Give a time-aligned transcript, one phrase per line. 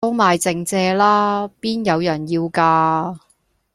[0.03, 1.47] 都賣剩蔗啦！
[1.61, 3.19] 邊有人要架